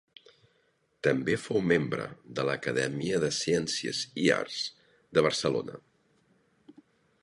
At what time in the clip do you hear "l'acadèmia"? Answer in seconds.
2.49-3.21